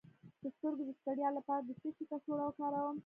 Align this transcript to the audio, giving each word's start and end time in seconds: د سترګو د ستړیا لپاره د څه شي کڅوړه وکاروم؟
د 0.43 0.45
سترګو 0.55 0.83
د 0.87 0.91
ستړیا 0.99 1.29
لپاره 1.37 1.61
د 1.63 1.69
څه 1.81 1.89
شي 1.95 2.03
کڅوړه 2.11 2.43
وکاروم؟ 2.45 2.97